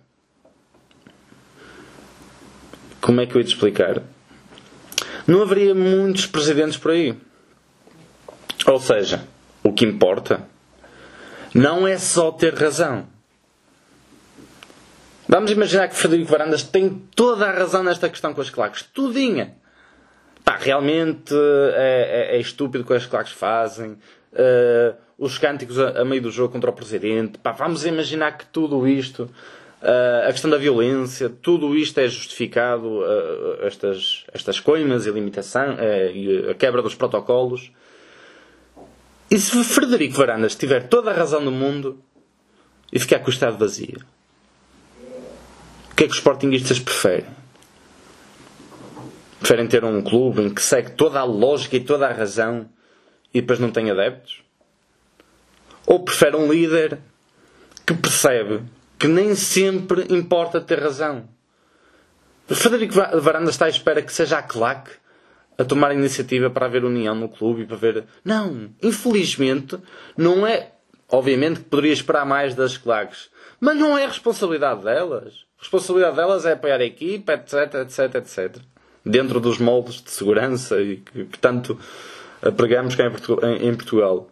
como 3.02 3.20
é 3.20 3.26
que 3.26 3.34
eu 3.34 3.40
ia 3.40 3.44
te 3.44 3.54
explicar? 3.54 4.00
Não 5.26 5.42
haveria 5.42 5.74
muitos 5.74 6.24
presidentes 6.24 6.78
por 6.78 6.92
aí. 6.92 7.14
Ou 8.66 8.80
seja, 8.80 9.26
o 9.62 9.72
que 9.72 9.84
importa 9.84 10.48
não 11.54 11.86
é 11.86 11.98
só 11.98 12.30
ter 12.30 12.54
razão. 12.54 13.06
Vamos 15.28 15.50
imaginar 15.50 15.88
que 15.88 15.96
Frederico 15.96 16.30
Varandas 16.30 16.62
tem 16.62 16.90
toda 17.14 17.46
a 17.46 17.52
razão 17.52 17.82
nesta 17.82 18.08
questão 18.08 18.32
com 18.32 18.40
as 18.40 18.50
claques. 18.50 18.82
Tudinha. 18.82 19.54
Pá, 20.44 20.56
realmente 20.56 21.34
é, 21.74 22.28
é, 22.32 22.36
é 22.36 22.40
estúpido 22.40 22.84
o 22.84 22.86
que 22.86 22.94
as 22.94 23.06
claques 23.06 23.32
fazem. 23.32 23.92
Uh, 24.32 24.94
os 25.18 25.38
cânticos 25.38 25.78
a, 25.78 26.00
a, 26.00 26.04
meio 26.04 26.22
do 26.22 26.30
jogo 26.30 26.52
contra 26.52 26.70
o 26.70 26.72
presidente. 26.72 27.38
Pá, 27.38 27.52
vamos 27.52 27.84
imaginar 27.84 28.36
que 28.36 28.46
tudo 28.46 28.86
isto, 28.86 29.30
uh, 29.82 30.28
a 30.28 30.32
questão 30.32 30.50
da 30.50 30.56
violência, 30.56 31.28
tudo 31.28 31.76
isto 31.76 31.98
é 31.98 32.08
justificado, 32.08 33.00
uh, 33.00 33.66
estas, 33.66 34.24
estas 34.32 34.60
coimas 34.60 35.06
e 35.06 35.10
limitação, 35.10 35.76
e 36.14 36.50
a 36.50 36.54
quebra 36.54 36.80
dos 36.80 36.94
protocolos. 36.94 37.70
E 39.30 39.38
se 39.38 39.62
Frederico 39.64 40.14
Varandas 40.14 40.54
tiver 40.54 40.88
toda 40.88 41.10
a 41.10 41.14
razão 41.14 41.44
do 41.44 41.50
mundo 41.50 42.02
e 42.92 42.98
ficar 42.98 43.18
com 43.18 43.28
o 43.28 43.30
estado 43.30 43.56
vazio, 43.58 44.00
o 45.90 45.94
que 45.94 46.04
é 46.04 46.06
que 46.06 46.12
os 46.12 46.18
sportinguistas 46.18 46.78
preferem? 46.78 47.26
Preferem 49.38 49.66
ter 49.66 49.84
um 49.84 50.02
clube 50.02 50.42
em 50.42 50.52
que 50.52 50.62
segue 50.62 50.92
toda 50.92 51.18
a 51.18 51.24
lógica 51.24 51.76
e 51.76 51.80
toda 51.80 52.06
a 52.06 52.12
razão 52.12 52.68
e 53.32 53.40
depois 53.40 53.58
não 53.58 53.70
tem 53.70 53.90
adeptos? 53.90 54.42
Ou 55.86 56.04
preferem 56.04 56.38
um 56.38 56.52
líder 56.52 56.98
que 57.86 57.94
percebe 57.94 58.62
que 59.02 59.08
nem 59.08 59.34
sempre 59.34 60.06
importa 60.14 60.60
ter 60.60 60.78
razão? 60.78 61.28
Frederico 62.46 62.94
Varandas 62.94 63.54
está 63.54 63.64
à 63.64 63.68
espera 63.68 64.00
que 64.00 64.12
seja 64.12 64.38
a 64.38 64.42
claque 64.44 64.92
a 65.58 65.64
tomar 65.64 65.90
a 65.90 65.94
iniciativa 65.94 66.48
para 66.48 66.66
haver 66.66 66.84
união 66.84 67.12
no 67.12 67.28
clube 67.28 67.62
e 67.62 67.66
para 67.66 67.76
ver. 67.76 68.04
Não, 68.24 68.70
infelizmente, 68.80 69.76
não 70.16 70.46
é. 70.46 70.70
Obviamente 71.08 71.58
que 71.58 71.68
poderia 71.68 71.92
esperar 71.92 72.24
mais 72.24 72.54
das 72.54 72.78
claques, 72.78 73.28
mas 73.60 73.76
não 73.76 73.98
é 73.98 74.06
responsabilidade 74.06 74.84
delas. 74.84 75.46
A 75.58 75.62
responsabilidade 75.62 76.14
delas 76.14 76.46
é 76.46 76.52
apoiar 76.52 76.80
a 76.80 76.84
equipa, 76.84 77.32
etc, 77.32 77.74
etc, 77.82 78.14
etc. 78.14 78.56
Dentro 79.04 79.40
dos 79.40 79.58
moldes 79.58 80.00
de 80.00 80.12
segurança 80.12 80.80
e 80.80 80.98
que, 80.98 81.24
que 81.24 81.38
tanto 81.40 81.76
pregamos 82.56 82.94
cá 82.94 83.10
em 83.60 83.74
Portugal. 83.74 84.30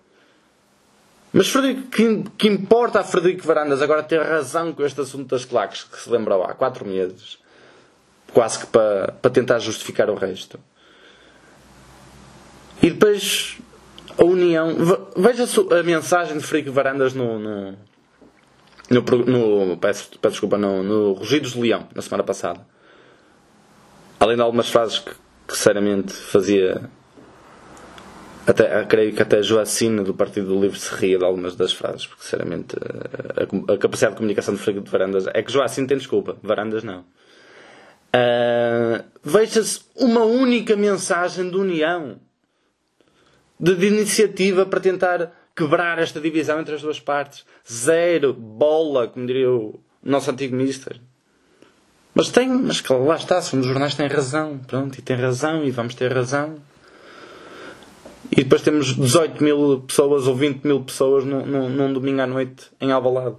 Mas 1.32 1.48
Frederico, 1.48 1.88
que, 1.88 2.24
que, 2.36 2.48
importa 2.48 3.00
a 3.00 3.04
Frederico 3.04 3.46
Varandas 3.46 3.80
agora 3.80 4.02
ter 4.02 4.20
razão 4.20 4.72
com 4.72 4.84
este 4.84 5.00
assunto 5.00 5.28
das 5.28 5.44
claques, 5.44 5.84
que 5.84 5.96
se 5.96 6.10
lembrou 6.10 6.42
há 6.42 6.54
quatro 6.54 6.84
meses, 6.84 7.38
quase 8.32 8.58
que 8.58 8.66
para, 8.66 9.12
para 9.12 9.30
tentar 9.30 9.60
justificar 9.60 10.10
o 10.10 10.14
resto. 10.14 10.58
E 12.82 12.90
depois 12.90 13.58
a 14.18 14.24
união. 14.24 14.74
Veja 15.16 15.44
a 15.78 15.82
mensagem 15.82 16.36
de 16.36 16.44
Frederico 16.44 16.74
Varandas 16.74 17.14
no. 17.14 17.38
no, 17.38 17.76
no, 18.90 19.66
no 19.66 19.76
peço, 19.76 20.18
peço 20.18 20.32
desculpa, 20.32 20.58
no, 20.58 20.82
no 20.82 21.12
Rugidos 21.12 21.52
de 21.52 21.60
Leão, 21.60 21.86
na 21.94 22.02
semana 22.02 22.24
passada. 22.24 22.66
Além 24.18 24.36
de 24.36 24.42
algumas 24.42 24.68
frases 24.68 24.98
que, 24.98 25.12
que 25.46 25.56
seriamente 25.56 26.12
fazia 26.12 26.90
até, 28.46 28.84
creio 28.84 29.12
que 29.12 29.22
até 29.22 29.42
Joacine 29.42 30.02
do 30.02 30.14
Partido 30.14 30.48
do 30.48 30.60
Livre 30.60 30.78
se 30.78 30.94
ria 30.94 31.18
de 31.18 31.24
algumas 31.24 31.54
das 31.54 31.72
frases, 31.72 32.06
porque 32.06 32.24
sinceramente 32.24 32.76
a, 32.76 33.72
a, 33.72 33.74
a 33.74 33.78
capacidade 33.78 34.14
de 34.14 34.18
comunicação 34.18 34.54
de 34.54 34.60
Freire 34.60 34.80
de 34.80 34.90
Varandas 34.90 35.26
é 35.26 35.42
que 35.42 35.52
Joacine 35.52 35.86
tem 35.86 35.96
desculpa, 35.96 36.36
Varandas 36.42 36.82
não. 36.82 37.00
Uh, 38.12 39.04
Veja-se 39.22 39.80
uma 39.94 40.24
única 40.24 40.74
mensagem 40.74 41.50
de 41.50 41.56
união, 41.56 42.18
de, 43.58 43.76
de 43.76 43.86
iniciativa 43.86 44.64
para 44.64 44.80
tentar 44.80 45.32
quebrar 45.54 45.98
esta 45.98 46.20
divisão 46.20 46.58
entre 46.58 46.74
as 46.74 46.82
duas 46.82 46.98
partes. 46.98 47.44
Zero, 47.70 48.32
bola, 48.32 49.06
como 49.08 49.26
diria 49.26 49.50
o 49.50 49.78
nosso 50.02 50.30
antigo 50.30 50.56
Mister. 50.56 50.98
Mas 52.14 52.30
tem, 52.30 52.48
mas 52.48 52.82
lá 52.88 53.16
está, 53.16 53.40
se 53.40 53.54
dos 53.54 53.66
jornais 53.66 53.94
tem 53.94 54.08
razão, 54.08 54.58
pronto, 54.66 54.98
e 54.98 55.02
tem 55.02 55.16
razão, 55.16 55.62
e 55.62 55.70
vamos 55.70 55.94
ter 55.94 56.12
razão. 56.12 56.56
E 58.32 58.36
depois 58.36 58.62
temos 58.62 58.94
18 58.94 59.42
mil 59.42 59.80
pessoas 59.80 60.26
ou 60.26 60.34
20 60.34 60.64
mil 60.64 60.82
pessoas 60.82 61.24
num, 61.24 61.44
num, 61.44 61.68
num 61.68 61.92
domingo 61.92 62.20
à 62.20 62.26
noite 62.26 62.70
em 62.80 62.92
Alvalade. 62.92 63.36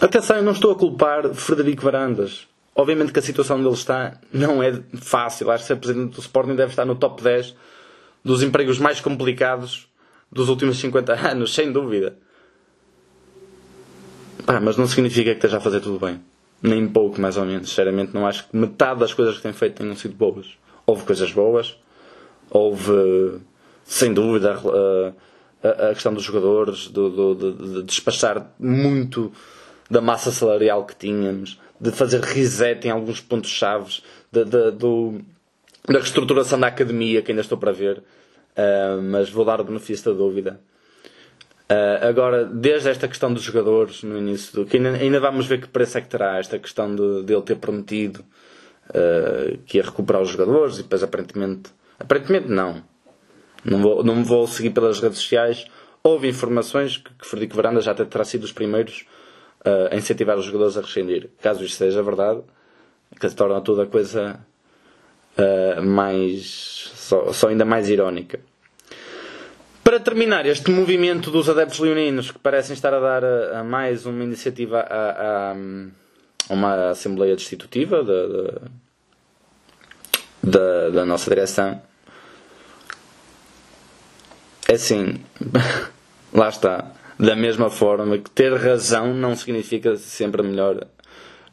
Atenção, 0.00 0.36
eu 0.36 0.42
não 0.42 0.52
estou 0.52 0.72
a 0.72 0.76
culpar 0.76 1.32
Frederico 1.34 1.82
Varandas. 1.82 2.46
Obviamente 2.74 3.12
que 3.12 3.18
a 3.18 3.22
situação 3.22 3.58
onde 3.58 3.66
ele 3.66 3.74
está 3.74 4.18
não 4.32 4.62
é 4.62 4.80
fácil. 4.94 5.50
Acho 5.50 5.64
que 5.64 5.68
ser 5.68 5.76
presidente 5.76 6.14
do 6.14 6.20
Sporting 6.20 6.54
deve 6.54 6.70
estar 6.70 6.84
no 6.84 6.94
top 6.94 7.22
10 7.22 7.54
dos 8.24 8.42
empregos 8.42 8.78
mais 8.78 9.00
complicados 9.00 9.88
dos 10.30 10.48
últimos 10.48 10.78
50 10.78 11.12
anos, 11.28 11.54
sem 11.54 11.72
dúvida. 11.72 12.16
Ah, 14.46 14.60
mas 14.60 14.76
não 14.76 14.86
significa 14.86 15.30
que 15.30 15.36
esteja 15.36 15.58
a 15.58 15.60
fazer 15.60 15.80
tudo 15.80 16.04
bem. 16.04 16.20
Nem 16.62 16.86
pouco, 16.88 17.20
mais 17.20 17.36
ou 17.36 17.44
menos. 17.44 17.68
Sinceramente, 17.68 18.14
não 18.14 18.26
acho 18.26 18.48
que 18.48 18.56
metade 18.56 19.00
das 19.00 19.12
coisas 19.14 19.36
que 19.36 19.42
tem 19.42 19.52
feito 19.52 19.76
tenham 19.76 19.96
sido 19.96 20.14
boas. 20.14 20.46
Houve 20.86 21.04
coisas 21.04 21.32
boas, 21.32 21.76
houve, 22.50 23.40
sem 23.84 24.12
dúvida, 24.12 24.58
a, 25.62 25.90
a, 25.90 25.94
questão 25.94 26.12
dos 26.12 26.24
jogadores, 26.24 26.88
do, 26.88 27.10
do, 27.10 27.34
de, 27.34 27.74
de 27.74 27.82
despachar 27.84 28.50
muito 28.58 29.32
da 29.90 30.00
massa 30.00 30.30
salarial 30.30 30.84
que 30.84 30.94
tínhamos, 30.94 31.58
de 31.80 31.90
fazer 31.90 32.20
reset 32.20 32.86
em 32.86 32.90
alguns 32.90 33.20
pontos-chave, 33.20 34.00
da 34.30 34.70
reestruturação 35.88 36.60
da 36.60 36.68
academia, 36.68 37.22
que 37.22 37.32
ainda 37.32 37.42
estou 37.42 37.58
para 37.58 37.72
ver, 37.72 37.98
uh, 37.98 39.02
mas 39.02 39.30
vou 39.30 39.44
dar 39.44 39.60
o 39.60 39.64
benefício 39.64 40.12
da 40.12 40.16
dúvida. 40.16 40.60
Uh, 41.70 42.04
agora, 42.06 42.44
desde 42.44 42.90
esta 42.90 43.06
questão 43.06 43.32
dos 43.32 43.42
jogadores, 43.42 44.02
no 44.02 44.18
início 44.18 44.52
do. 44.54 44.66
que 44.66 44.76
ainda, 44.76 44.90
ainda 44.90 45.20
vamos 45.20 45.46
ver 45.46 45.60
que 45.60 45.68
preço 45.68 45.98
é 45.98 46.00
que 46.00 46.08
terá 46.08 46.38
esta 46.38 46.58
questão 46.58 46.94
de, 46.94 47.22
de 47.22 47.32
ele 47.32 47.42
ter 47.42 47.56
prometido 47.56 48.24
uh, 48.88 49.56
que 49.66 49.78
ia 49.78 49.84
recuperar 49.84 50.20
os 50.20 50.30
jogadores 50.30 50.78
e 50.78 50.82
depois 50.82 51.02
aparentemente 51.02 51.70
Aparentemente 52.00 52.48
não. 52.48 52.82
Não, 53.62 53.82
vou, 53.82 54.02
não 54.02 54.24
vou 54.24 54.46
seguir 54.46 54.70
pelas 54.70 55.00
redes 55.00 55.18
sociais. 55.18 55.66
Houve 56.02 56.28
informações 56.28 56.96
que, 56.96 57.12
que 57.12 57.26
Frederico 57.26 57.54
Varanda 57.54 57.82
já 57.82 57.92
até 57.92 58.04
terá 58.06 58.24
sido 58.24 58.44
os 58.44 58.52
primeiros 58.52 59.04
uh, 59.60 59.92
a 59.92 59.96
incentivar 59.96 60.38
os 60.38 60.46
jogadores 60.46 60.78
a 60.78 60.80
rescindir. 60.80 61.28
Caso 61.42 61.62
isto 61.62 61.76
seja 61.76 62.02
verdade, 62.02 62.40
que 63.20 63.28
se 63.28 63.36
torna 63.36 63.60
toda 63.60 63.82
a 63.82 63.86
coisa 63.86 64.40
uh, 65.36 65.82
mais. 65.82 66.90
Só, 66.94 67.32
só 67.32 67.48
ainda 67.48 67.66
mais 67.66 67.90
irónica. 67.90 68.40
Para 69.84 69.98
terminar, 69.98 70.46
este 70.46 70.70
movimento 70.70 71.30
dos 71.30 71.48
adeptos 71.48 71.80
leoninos 71.80 72.30
que 72.30 72.38
parecem 72.38 72.74
estar 72.74 72.94
a 72.94 73.00
dar 73.00 73.24
a, 73.24 73.60
a 73.60 73.64
mais 73.64 74.06
uma 74.06 74.22
iniciativa 74.22 74.80
a, 74.80 75.10
a, 75.10 75.52
a 75.52 76.54
uma 76.54 76.90
Assembleia 76.90 77.34
Destitutiva 77.34 78.02
da, 78.04 78.68
da, 80.42 80.90
da 80.90 81.04
nossa 81.04 81.28
direção, 81.28 81.82
assim, 84.74 85.20
lá 86.32 86.48
está. 86.48 86.92
Da 87.18 87.36
mesma 87.36 87.68
forma 87.68 88.16
que 88.16 88.30
ter 88.30 88.54
razão 88.54 89.12
não 89.12 89.36
significa 89.36 89.94
sempre 89.96 90.40
a 90.40 90.44
melhor 90.44 90.86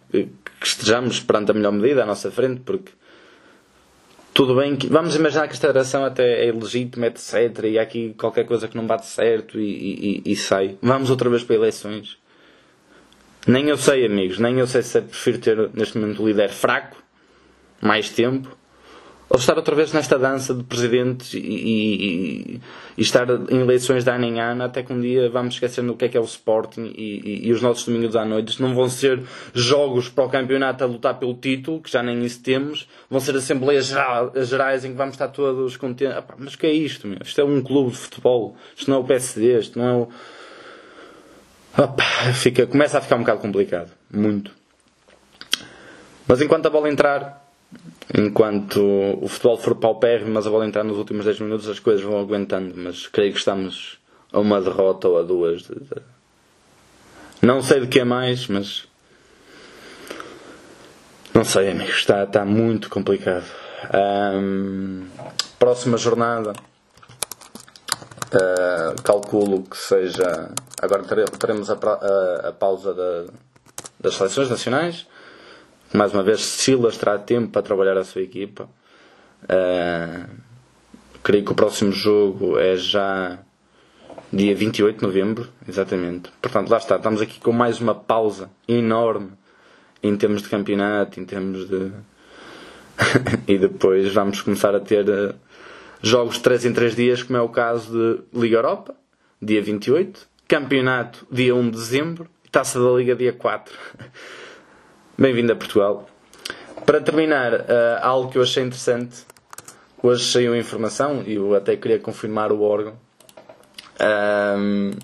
que 0.09 0.65
estejamos 0.65 1.19
perante 1.19 1.51
a 1.51 1.53
melhor 1.53 1.71
medida 1.73 2.03
à 2.03 2.05
nossa 2.05 2.31
frente, 2.31 2.61
porque 2.61 2.91
tudo 4.33 4.55
bem 4.55 4.75
que 4.75 4.87
vamos 4.87 5.15
imaginar 5.15 5.47
que 5.47 5.53
esta 5.53 5.67
geração 5.67 6.05
até 6.05 6.45
é 6.45 6.47
ilegítima, 6.47 7.07
etc. 7.07 7.63
E 7.65 7.79
há 7.79 7.81
aqui 7.81 8.13
qualquer 8.17 8.45
coisa 8.45 8.67
que 8.67 8.77
não 8.77 8.85
bate 8.85 9.07
certo 9.07 9.59
e, 9.59 10.21
e, 10.25 10.31
e, 10.31 10.35
sai. 10.35 10.77
Vamos 10.81 11.09
outra 11.09 11.29
vez 11.29 11.43
para 11.43 11.55
eleições. 11.55 12.17
Nem 13.47 13.67
eu 13.69 13.77
sei, 13.77 14.05
amigos, 14.05 14.39
nem 14.39 14.59
eu 14.59 14.67
sei 14.67 14.83
se 14.83 14.97
é 14.97 15.01
prefiro 15.01 15.39
ter 15.39 15.69
neste 15.73 15.97
momento 15.97 16.21
um 16.21 16.27
líder 16.27 16.49
fraco, 16.49 16.97
mais 17.81 18.09
tempo, 18.09 18.55
ou 19.29 19.37
estar 19.37 19.57
outra 19.57 19.75
vez 19.75 19.91
nesta 19.91 20.17
dança 20.17 20.53
de 20.53 20.63
presidentes 20.63 21.33
e, 21.33 21.39
e, 21.39 22.61
e, 22.97 23.01
estar 23.01 23.27
em 23.49 23.59
eleições 23.59 24.03
de 24.03 24.09
ano 24.09 24.25
em 24.25 24.39
ano 24.39 24.63
até 24.63 24.81
que 24.81 24.93
um 24.93 25.01
dia 25.01 25.29
vamos 25.29 25.55
esquecendo 25.55 25.91
o 25.91 25.97
que 25.97 26.05
é 26.05 26.09
que 26.09 26.17
é 26.17 26.19
o 26.19 26.23
Sporting 26.23 26.93
e, 26.95 27.47
e, 27.47 27.51
os 27.51 27.61
nossos 27.61 27.85
domingos 27.85 28.15
à 28.15 28.23
noite 28.23 28.61
não 28.61 28.73
vão 28.73 28.87
ser 28.89 29.21
jogos 29.53 30.07
para 30.07 30.23
o 30.23 30.29
campeonato 30.29 30.83
a 30.83 30.87
lutar 30.87 31.19
pelo 31.19 31.33
título, 31.33 31.81
que 31.81 31.91
já 31.91 32.01
nem 32.01 32.23
isso 32.23 32.41
temos, 32.41 32.87
vão 33.09 33.19
ser 33.19 33.35
assembleias 33.35 33.93
gerais 34.45 34.85
em 34.85 34.91
que 34.91 34.97
vamos 34.97 35.15
estar 35.15 35.27
todos 35.27 35.75
contentes. 35.75 36.15
Ah, 36.15 36.23
mas 36.37 36.53
o 36.53 36.57
que 36.57 36.65
é 36.65 36.71
isto? 36.71 37.05
Meu? 37.05 37.19
Isto 37.21 37.41
é 37.41 37.43
um 37.43 37.61
clube 37.61 37.91
de 37.91 37.97
futebol, 37.97 38.55
isto 38.75 38.89
não 38.89 38.97
é 38.97 38.99
o 39.01 39.03
PSD, 39.03 39.59
isto 39.59 39.77
não 39.77 39.87
é 39.87 39.93
o. 39.93 40.09
Opa, 41.77 42.03
fica, 42.33 42.65
começa 42.65 42.97
a 42.97 43.01
ficar 43.01 43.17
um 43.17 43.19
bocado 43.19 43.39
complicado, 43.39 43.91
muito. 44.11 44.51
Mas 46.27 46.41
enquanto 46.41 46.65
a 46.65 46.69
bola 46.69 46.89
entrar, 46.89 47.46
enquanto 48.15 48.81
o 49.21 49.27
futebol 49.27 49.57
for 49.57 49.75
paupérrimo, 49.75 50.31
mas 50.31 50.47
a 50.47 50.49
bola 50.49 50.65
entrar 50.65 50.83
nos 50.83 50.97
últimos 50.97 51.25
10 51.25 51.39
minutos, 51.41 51.67
as 51.67 51.79
coisas 51.79 52.03
vão 52.03 52.19
aguentando. 52.19 52.73
Mas 52.75 53.07
creio 53.07 53.31
que 53.31 53.39
estamos 53.39 53.99
a 54.31 54.39
uma 54.39 54.61
derrota 54.61 55.07
ou 55.07 55.19
a 55.19 55.23
duas. 55.23 55.63
De. 55.63 55.75
Não 57.41 57.61
sei 57.61 57.81
de 57.81 57.87
que 57.87 57.99
é 57.99 58.03
mais, 58.03 58.47
mas. 58.47 58.87
Não 61.33 61.43
sei, 61.43 61.69
amigos. 61.69 61.95
Está, 61.95 62.23
está 62.23 62.45
muito 62.45 62.89
complicado. 62.89 63.45
Um, 63.93 65.05
próxima 65.59 65.97
jornada. 65.97 66.53
Uh, 68.33 69.01
calculo 69.03 69.63
que 69.63 69.77
seja. 69.77 70.51
Agora 70.81 71.03
teremos 71.39 71.69
a, 71.69 71.73
a, 71.73 72.49
a 72.49 72.51
pausa 72.51 72.93
da, 72.93 73.25
das 73.99 74.15
seleções 74.15 74.49
nacionais 74.49 75.07
mais 75.93 76.13
uma 76.13 76.23
vez, 76.23 76.43
Silas 76.43 76.97
terá 76.97 77.17
tempo 77.17 77.49
para 77.49 77.61
trabalhar 77.61 77.97
a 77.97 78.03
sua 78.03 78.21
equipa. 78.21 78.69
Uh, 79.43 80.29
creio 81.23 81.45
que 81.45 81.51
o 81.51 81.55
próximo 81.55 81.91
jogo 81.91 82.57
é 82.57 82.75
já 82.75 83.39
dia 84.31 84.55
28 84.55 84.97
de 84.97 85.03
novembro, 85.03 85.47
exatamente. 85.67 86.29
Portanto, 86.41 86.69
lá 86.69 86.77
está, 86.77 86.97
estamos 86.97 87.21
aqui 87.21 87.39
com 87.39 87.51
mais 87.51 87.79
uma 87.79 87.95
pausa 87.95 88.49
enorme 88.67 89.31
em 90.03 90.15
termos 90.15 90.41
de 90.41 90.49
campeonato, 90.49 91.19
em 91.19 91.25
termos 91.25 91.67
de. 91.67 91.91
e 93.47 93.57
depois 93.57 94.13
vamos 94.13 94.41
começar 94.41 94.75
a 94.75 94.79
ter 94.79 95.07
uh, 95.07 95.35
jogos 96.01 96.35
de 96.35 96.41
3 96.41 96.65
em 96.65 96.73
3 96.73 96.95
dias, 96.95 97.23
como 97.23 97.37
é 97.37 97.41
o 97.41 97.49
caso 97.49 97.91
de 97.91 98.39
Liga 98.39 98.57
Europa, 98.57 98.95
dia 99.41 99.61
28, 99.61 100.27
Campeonato, 100.47 101.27
dia 101.29 101.53
1 101.53 101.69
de 101.69 101.71
dezembro, 101.71 102.29
Taça 102.51 102.79
da 102.79 102.89
Liga, 102.91 103.15
dia 103.15 103.33
4. 103.33 103.73
Bem-vindo 105.19 105.51
a 105.51 105.55
Portugal. 105.55 106.07
Para 106.85 107.01
terminar, 107.01 107.51
uh, 107.51 107.65
algo 108.03 108.29
que 108.29 108.37
eu 108.37 108.43
achei 108.43 108.61
interessante, 108.61 109.25
hoje 110.03 110.23
saiu 110.23 110.55
informação 110.55 111.23
e 111.25 111.33
eu 111.33 111.55
até 111.55 111.75
queria 111.75 111.97
confirmar 111.97 112.51
o 112.51 112.61
órgão. 112.61 112.93
Uh, 113.95 114.95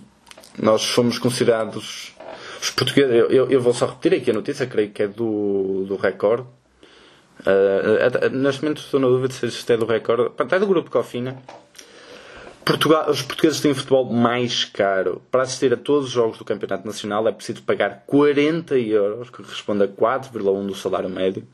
nós 0.62 0.86
fomos 0.86 1.18
considerados 1.18 2.14
os 2.62 2.70
portugueses. 2.70 3.12
Eu, 3.12 3.32
eu, 3.32 3.50
eu, 3.50 3.60
vou 3.60 3.74
só 3.74 3.88
repetir 3.88 4.14
aqui 4.14 4.30
a 4.30 4.36
notícia, 4.36 4.68
creio 4.68 4.92
que 4.92 5.02
é 5.02 5.08
do, 5.08 5.84
do 5.88 5.96
Record. 5.96 6.46
Uh, 7.40 8.30
neste 8.32 8.62
momento 8.62 8.84
estou 8.84 9.00
na 9.00 9.08
dúvida 9.08 9.34
se 9.34 9.48
isto 9.48 9.74
é 9.74 9.78
do 9.78 9.88
Record. 9.88 10.32
É 10.38 10.60
do 10.60 10.68
grupo 10.68 10.92
Cofina. 10.92 11.42
Portugal, 12.66 13.10
os 13.10 13.22
portugueses 13.22 13.60
têm 13.60 13.74
futebol 13.74 14.06
mais 14.06 14.64
caro. 14.64 15.22
Para 15.30 15.44
assistir 15.44 15.74
a 15.74 15.78
todos 15.78 16.06
os 16.06 16.12
jogos 16.12 16.38
do 16.38 16.46
Campeonato 16.46 16.88
Nacional 16.88 17.28
é 17.28 17.32
preciso 17.32 17.62
pagar 17.64 18.04
40 18.08 18.78
euros, 18.78 19.30
que 19.30 19.44
corresponde 19.44 19.84
a 19.84 19.88
4,1 19.88 20.66
do 20.66 20.74
salário 20.74 21.10
médio, 21.10 21.46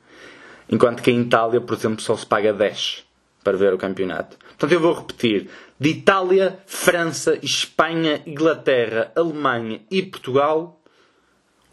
enquanto 0.69 1.01
que 1.01 1.09
em 1.09 1.21
Itália, 1.21 1.59
por 1.59 1.75
exemplo, 1.75 2.01
só 2.01 2.15
se 2.15 2.25
paga 2.25 2.53
10 2.53 3.05
para 3.43 3.57
ver 3.57 3.73
o 3.73 3.77
campeonato. 3.77 4.37
Portanto, 4.37 4.71
eu 4.71 4.79
vou 4.79 4.93
repetir: 4.93 5.49
de 5.79 5.89
Itália, 5.89 6.59
França, 6.67 7.39
Espanha, 7.41 8.21
Inglaterra, 8.27 9.11
Alemanha 9.15 9.81
e 9.89 10.03
Portugal, 10.03 10.79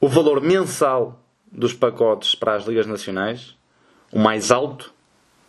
o 0.00 0.09
valor 0.09 0.40
mensal 0.40 1.23
dos 1.52 1.75
pacotes 1.75 2.35
para 2.35 2.55
as 2.55 2.66
ligas 2.66 2.87
nacionais, 2.87 3.55
o 4.11 4.19
mais 4.19 4.50
alto, 4.50 4.93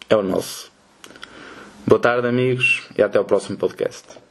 é 0.09 0.15
o 0.15 0.23
nosso. 0.23 0.76
Boa 1.87 2.01
tarde, 2.01 2.27
amigos, 2.27 2.83
e 2.97 3.01
até 3.01 3.17
ao 3.17 3.23
próximo 3.23 3.57
podcast. 3.57 4.26